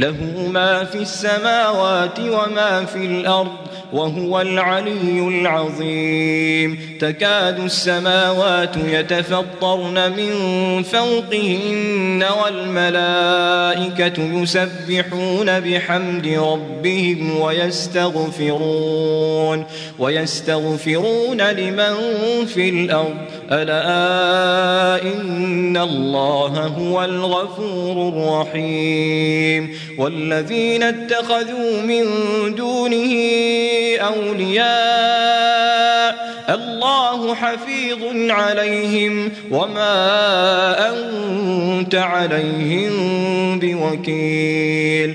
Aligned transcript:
له 0.00 0.48
ما 0.52 0.84
في 0.84 0.98
السماوات 0.98 2.20
وما 2.20 2.84
في 2.84 2.98
الأرض 2.98 3.52
وهو 3.92 4.40
العلي 4.40 5.28
العظيم. 5.28 6.98
تكاد 7.00 7.60
السماوات 7.60 8.76
يتفطرن 8.76 10.12
من 10.12 10.32
فوقهن 10.82 12.24
والملائكة 12.44 14.22
يسبحون 14.42 15.60
بحمد 15.60 16.26
ربهم 16.26 17.40
ويستغفرون 17.40 18.78
ويستغفرون 19.98 21.40
لمن 21.42 21.94
في 22.46 22.68
الأرض. 22.68 23.16
ألا 23.52 25.02
إن 25.02 25.76
الله 25.76 26.66
هو 26.66 27.04
الغفور 27.04 28.08
الرحيم. 28.08 29.74
والذين 30.00 30.82
اتخذوا 30.82 31.82
من 31.82 32.04
دونه 32.54 33.14
أولياء 33.98 34.70
الله 36.48 37.34
حفيظ 37.34 38.30
عليهم. 38.30 39.32
وما 39.50 40.88
أنت 40.90 41.94
عليهم 41.94 42.90
بوكيل. 43.58 45.14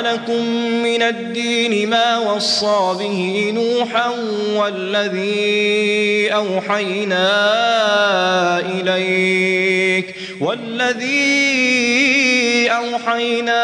لكم 0.00 0.46
من 0.82 1.02
الدين 1.02 1.90
ما 1.90 2.18
وصى 2.18 2.94
به 2.98 3.50
نوحا 3.54 4.10
والذي 4.56 6.28
أوحينا 6.34 7.30
إليك 8.60 10.14
والذي 10.40 12.23
أوحينا 12.70 13.62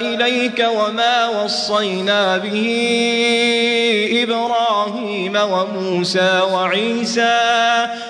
إليك 0.00 0.66
وما 0.68 1.28
وصينا 1.28 2.36
به 2.36 2.66
إبراهيم 4.22 5.36
وموسى 5.36 6.40
وعيسى 6.52 7.40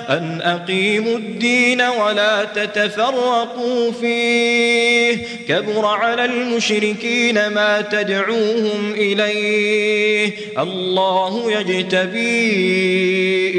أن 0.08 0.40
أقيموا 0.42 1.16
الدين 1.16 1.82
ولا 1.82 2.44
تتفرقوا 2.44 3.92
فيه 3.92 5.26
كبر 5.48 5.86
على 5.86 6.24
المشركين 6.24 7.46
ما 7.46 7.80
تدعوهم 7.80 8.92
إليه 8.92 10.32
الله 10.58 11.52
يجتبي 11.52 12.50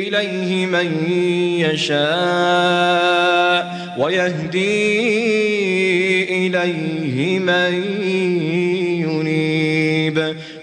إليه 0.07 0.65
من 0.65 1.07
يشاء 1.59 3.17
ويهدي 3.97 4.67
إليه 6.47 7.39
من 7.39 8.66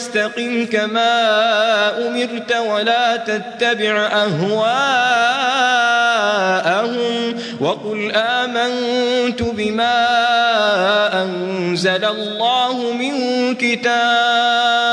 واستقم 0.00 0.66
كما 0.66 1.12
أمرت 2.06 2.56
ولا 2.56 3.16
تتبع 3.16 4.06
أهواءهم 4.06 4.60
وقل 7.60 8.12
آمنت 8.14 9.42
بما 9.42 10.06
أنزل 11.22 12.04
الله 12.04 12.92
من 12.92 13.54
كتاب. 13.54 14.79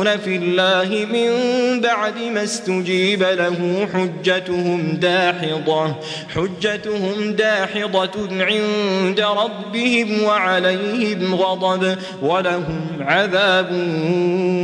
يشاقون 0.00 0.16
في 0.18 0.36
الله 0.36 1.06
من 1.12 1.80
بعد 1.80 2.18
ما 2.34 2.44
استجيب 2.44 3.22
له 3.22 3.88
حجتهم 3.94 4.96
داحضة 4.96 5.94
حجتهم 6.34 7.32
داحضة 7.32 8.28
عند 8.30 9.20
ربهم 9.20 10.22
وعليهم 10.22 11.34
غضب 11.34 11.96
ولهم 12.22 12.86
عذاب 13.00 13.70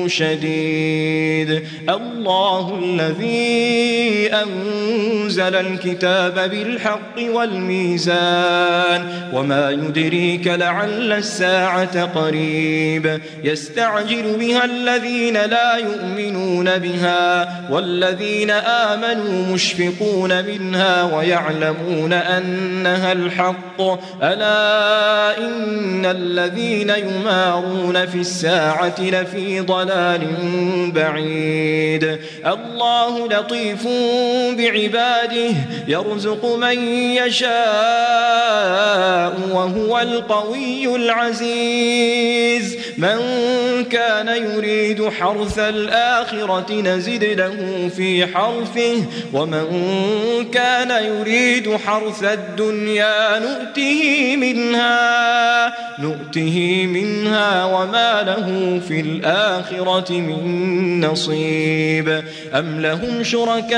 شديد 0.07 1.63
الله 1.89 2.79
الذي 2.83 4.31
أنزل 4.33 5.55
الكتاب 5.55 6.51
بالحق 6.51 7.19
والميزان 7.35 9.03
وما 9.33 9.71
يدريك 9.71 10.47
لعل 10.47 11.13
الساعة 11.13 12.05
قريب 12.05 13.21
يستعجل 13.45 14.37
بها 14.39 14.65
الذين 14.65 15.26
لا 15.35 15.77
يؤمنون 15.77 16.79
بها 16.79 17.49
والذين 17.71 18.51
آمنوا 18.51 19.55
مشفقون 19.55 20.45
منها 20.45 21.03
ويعلمون 21.03 22.13
أنها 22.13 23.13
الحق. 23.13 23.81
ألا 24.23 25.39
إن 25.39 26.07
الذين 26.07 26.91
يمارون 26.91 28.07
في 28.07 28.19
الساعة 28.19 28.95
لفي 29.01 29.61
ضلال 29.61 30.21
بعيد. 30.95 32.19
الله 32.47 33.29
لطيف 33.29 33.87
بعباده 34.59 35.55
يرزق 35.89 36.57
من 36.57 36.79
يشاء 37.15 37.57
وهو 39.53 39.99
القوي 39.99 40.97
العزيز. 40.97 42.77
من 42.99 43.19
كان 43.91 44.29
يريد 44.29 45.09
حرث 45.21 45.59
الآخرة 45.59 46.81
نزد 46.81 47.25
له 47.25 47.89
في 47.97 48.27
حرثه 48.27 49.05
ومن 49.33 49.65
كان 50.53 51.05
يريد 51.05 51.77
حرث 51.77 52.25
الدنيا 52.25 53.39
نؤته 53.39 54.37
منها 54.37 55.75
نؤته 55.99 56.87
منها 56.87 57.65
وما 57.65 58.23
له 58.23 58.81
في 58.89 59.01
الآخرة 59.01 60.13
من 60.13 61.01
نصيب. 61.05 62.23
أم 62.55 62.81
لهم 62.81 63.25
شركاء 63.25 63.77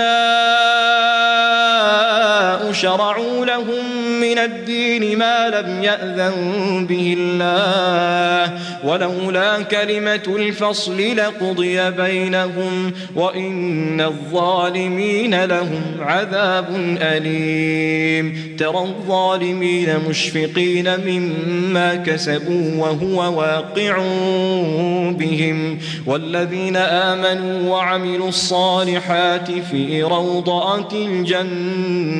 شرعوا 2.73 3.47
لهم 3.47 3.85
من 4.21 4.39
الدين 4.39 5.19
ما 5.19 5.49
لم 5.49 5.83
يأذن 5.83 6.87
به 6.89 7.17
الله. 7.19 8.59
ولولا 8.85 9.63
كلمة 9.63 10.23
الفصل 10.37 11.17
لقضي 11.17 11.91
بينهم 11.91 12.93
وإن 13.15 14.01
الظالمين 14.01 15.45
لهم 15.45 15.83
عذاب 16.01 16.67
أليم. 17.01 18.57
ترى 18.59 18.79
الظالمين 18.79 19.89
مشفقين 20.09 20.89
مما 21.07 21.95
كسبوا 21.95 22.75
وهو 22.77 23.39
واقع 23.39 23.99
بهم. 25.11 25.79
والذين 26.07 26.77
آمنوا 26.77 27.71
وعملوا 27.71 28.29
الصالحات 28.29 29.51
في 29.51 30.03
روضات 30.03 30.95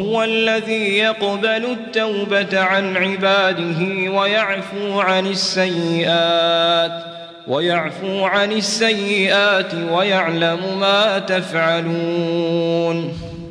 الذي 0.00 0.98
يقبل 0.98 1.64
التوبة 1.64 2.60
عن 2.60 2.96
عباده 2.96 4.10
ويعفو 4.10 5.00
عن 5.00 5.26
السيئات 5.26 7.04
ويعفو 7.46 8.24
عن 8.24 8.52
السيئات 8.52 9.74
ويعلم 9.90 10.78
ما 10.80 11.18
تفعلون. 11.18 13.27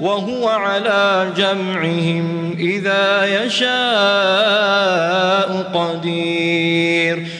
وهو 0.00 0.48
على 0.48 1.32
جمعهم 1.36 2.56
إذا 2.58 3.26
يشاء 3.44 3.70
قدير. 5.74 7.39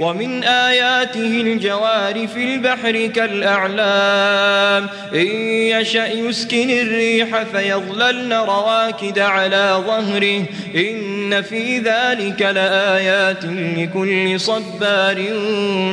ومن 0.00 0.44
آياته 0.44 1.40
الجوار 1.40 2.28
في 2.28 2.54
البحر 2.54 3.06
كالأعلام 3.06 4.88
إن 5.14 5.26
يشأ 5.46 6.06
يسكن 6.06 6.70
الريح 6.70 7.42
فيظللن 7.42 8.32
رواكد 8.32 9.18
على 9.18 9.82
ظهره 9.86 10.44
إن 10.74 11.09
في 11.42 11.78
ذلك 11.78 12.42
لآيات 12.42 13.44
لكل 13.76 14.40
صبار 14.40 15.24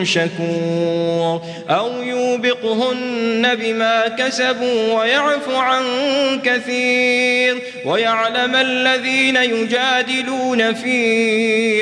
شكور 0.03 1.41
أو 1.70 2.01
يوبقهن 2.01 3.56
بما 3.56 4.08
كسبوا 4.08 4.94
ويعفو 4.94 5.56
عن 5.56 5.84
كثير 6.44 7.62
ويعلم 7.86 8.56
الذين 8.56 9.36
يجادلون 9.36 10.74
في 10.74 10.98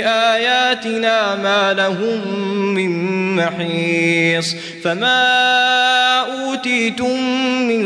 آياتنا 0.06 1.36
ما 1.36 1.74
لهم 1.74 2.38
من 2.74 3.16
محيص 3.36 4.56
فما 4.84 5.16
أوتيتم 6.20 7.20
من 7.68 7.86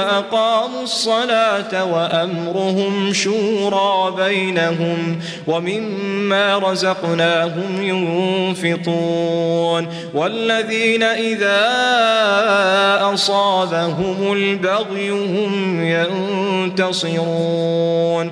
وأقاموا 0.01 0.83
الصلاة 0.83 1.85
وأمرهم 1.85 3.13
شورى 3.13 4.13
بينهم 4.17 5.19
ومما 5.47 6.57
رزقناهم 6.57 7.81
ينفطون 8.63 9.87
والذين 10.13 11.03
إذا 11.03 11.61
أصابهم 13.13 14.33
البغي 14.33 15.09
هم 15.09 15.83
ينتصرون 16.65 18.31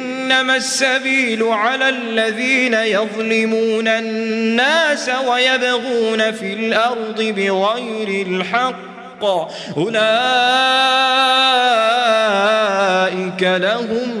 إنما 0.31 0.55
السبيل 0.55 1.43
على 1.43 1.89
الذين 1.89 2.73
يظلمون 2.73 3.87
الناس 3.87 5.11
ويبغون 5.27 6.31
في 6.31 6.53
الأرض 6.53 7.21
بغير 7.21 8.27
الحق. 8.27 9.23
أولئك 9.77 9.91
لهم 13.43 14.20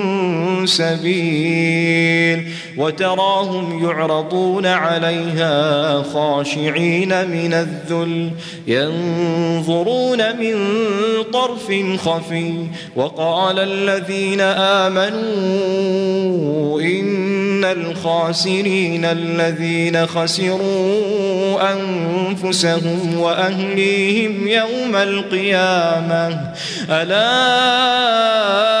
سبيل 0.65 2.51
وتراهم 2.77 3.83
يعرضون 3.83 4.65
عليها 4.65 6.03
خاشعين 6.03 7.29
من 7.29 7.53
الذل 7.53 8.31
ينظرون 8.67 10.37
من 10.37 10.55
طرف 11.33 11.73
خفي 11.97 12.53
وقال 12.95 13.59
الذين 13.59 14.41
آمنوا 14.41 15.11
إن 16.81 17.65
الخاسرين 17.65 19.05
الذين 19.05 20.07
خسروا 20.07 21.73
أنفسهم 21.73 23.19
وأهليهم 23.19 24.47
يوم 24.47 24.95
القيامة 24.95 26.53
ألا 26.89 28.80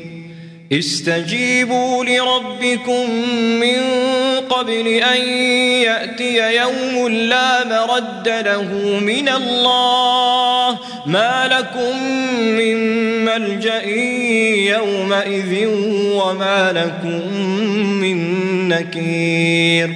استجيبوا 0.71 2.03
لربكم 2.05 3.11
من 3.59 3.81
قبل 4.49 4.87
أن 4.87 5.27
يأتي 5.83 6.55
يوم 6.55 7.07
لا 7.07 7.65
مرد 7.65 8.27
له 8.27 8.99
من 8.99 9.29
الله 9.29 10.79
ما 11.05 11.49
لكم 11.51 12.03
من 12.43 12.77
ملجأ 13.25 13.83
يومئذ 14.75 15.67
وما 16.13 16.71
لكم 16.71 17.37
من 18.01 18.17
نكير 18.69 19.95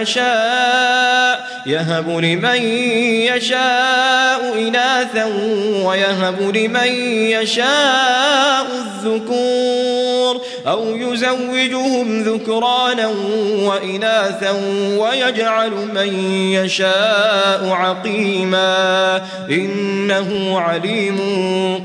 يشاء 0.00 1.52
يهب 1.66 2.08
لمن 2.08 2.62
يشاء 3.36 4.58
إناثا 4.58 5.24
ويهب 5.84 6.56
لمن 6.56 6.88
يشاء 7.30 8.66
الذكور 9.06 10.40
أو 10.66 10.96
يزوجهم 10.96 12.22
ذكرانا 12.22 13.06
وإناثا 13.62 14.50
ويجعل 14.98 15.70
من 15.70 16.34
يشاء 16.52 17.68
عقيما 17.68 19.22
إنه 19.50 20.60
عليم 20.60 21.18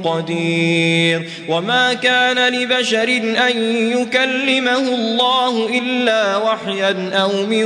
قدير. 0.04 1.30
وما 1.50 1.94
كان 1.94 2.54
لبشر 2.54 3.10
أن 3.50 3.58
يكلمه 3.92 4.78
الله 4.78 5.70
إلا 5.78 6.38
وحيا 6.38 7.12
أو 7.14 7.46
من 7.46 7.66